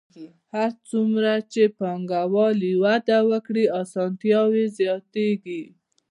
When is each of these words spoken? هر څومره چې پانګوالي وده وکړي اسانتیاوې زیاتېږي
هر 0.53 0.69
څومره 0.89 1.33
چې 1.51 1.63
پانګوالي 1.77 2.73
وده 2.83 3.17
وکړي 3.31 3.65
اسانتیاوې 3.81 4.65
زیاتېږي 4.79 5.61